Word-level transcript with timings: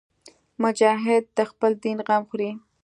مجاهد 0.61 1.23
د 1.37 1.39
خپل 1.51 1.71
دین 1.83 1.97
غم 2.07 2.23
خوري. 2.29 2.51